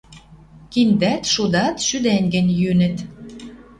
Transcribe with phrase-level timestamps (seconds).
[0.71, 2.95] Киндӓт, шудат шӱдӓнгӹнь йӱнӹт